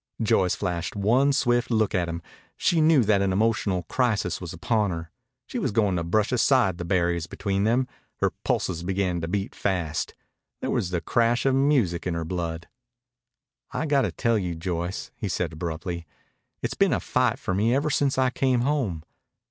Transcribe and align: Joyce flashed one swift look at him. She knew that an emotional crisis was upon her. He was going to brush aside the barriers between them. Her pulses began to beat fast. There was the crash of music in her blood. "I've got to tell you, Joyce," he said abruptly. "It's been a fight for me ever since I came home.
Joyce 0.19 0.55
flashed 0.55 0.95
one 0.95 1.31
swift 1.31 1.69
look 1.69 1.93
at 1.93 2.09
him. 2.09 2.23
She 2.57 2.81
knew 2.81 3.03
that 3.03 3.21
an 3.21 3.31
emotional 3.31 3.83
crisis 3.83 4.41
was 4.41 4.51
upon 4.51 4.89
her. 4.89 5.11
He 5.47 5.59
was 5.59 5.69
going 5.69 5.95
to 5.97 6.03
brush 6.03 6.31
aside 6.31 6.79
the 6.79 6.85
barriers 6.85 7.27
between 7.27 7.65
them. 7.65 7.87
Her 8.15 8.31
pulses 8.43 8.81
began 8.81 9.21
to 9.21 9.27
beat 9.27 9.53
fast. 9.53 10.15
There 10.59 10.71
was 10.71 10.89
the 10.89 11.01
crash 11.01 11.45
of 11.45 11.53
music 11.53 12.07
in 12.07 12.15
her 12.15 12.25
blood. 12.25 12.67
"I've 13.69 13.89
got 13.89 14.01
to 14.01 14.11
tell 14.11 14.39
you, 14.39 14.55
Joyce," 14.55 15.11
he 15.17 15.27
said 15.27 15.53
abruptly. 15.53 16.07
"It's 16.63 16.73
been 16.73 16.93
a 16.93 16.99
fight 16.99 17.37
for 17.37 17.53
me 17.53 17.75
ever 17.75 17.91
since 17.91 18.17
I 18.17 18.31
came 18.31 18.61
home. 18.61 19.03